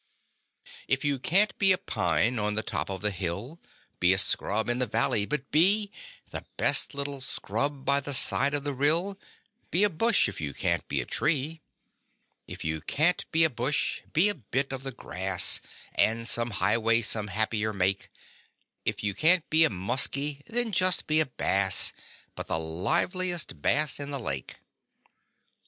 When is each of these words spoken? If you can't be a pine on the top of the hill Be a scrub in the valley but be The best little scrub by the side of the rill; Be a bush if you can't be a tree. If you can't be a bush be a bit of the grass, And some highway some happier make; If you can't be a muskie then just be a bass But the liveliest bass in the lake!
If 0.87 1.05
you 1.05 1.19
can't 1.19 1.55
be 1.59 1.71
a 1.71 1.77
pine 1.77 2.39
on 2.39 2.55
the 2.55 2.63
top 2.63 2.89
of 2.89 3.01
the 3.01 3.11
hill 3.11 3.59
Be 3.99 4.13
a 4.15 4.17
scrub 4.17 4.67
in 4.67 4.79
the 4.79 4.87
valley 4.87 5.27
but 5.27 5.51
be 5.51 5.91
The 6.31 6.43
best 6.57 6.95
little 6.95 7.21
scrub 7.21 7.85
by 7.85 7.99
the 7.99 8.15
side 8.15 8.55
of 8.55 8.63
the 8.63 8.73
rill; 8.73 9.19
Be 9.69 9.83
a 9.83 9.91
bush 9.91 10.27
if 10.27 10.41
you 10.41 10.55
can't 10.55 10.87
be 10.87 11.01
a 11.01 11.05
tree. 11.05 11.61
If 12.47 12.65
you 12.65 12.81
can't 12.81 13.31
be 13.31 13.43
a 13.43 13.49
bush 13.51 14.01
be 14.11 14.27
a 14.27 14.33
bit 14.33 14.73
of 14.73 14.81
the 14.81 14.91
grass, 14.91 15.61
And 15.93 16.27
some 16.27 16.49
highway 16.49 17.03
some 17.03 17.27
happier 17.27 17.71
make; 17.71 18.09
If 18.85 19.03
you 19.03 19.13
can't 19.13 19.47
be 19.51 19.65
a 19.65 19.69
muskie 19.69 20.41
then 20.47 20.71
just 20.71 21.05
be 21.05 21.19
a 21.19 21.27
bass 21.27 21.93
But 22.33 22.47
the 22.47 22.57
liveliest 22.57 23.61
bass 23.61 23.99
in 23.99 24.09
the 24.09 24.19
lake! 24.19 24.55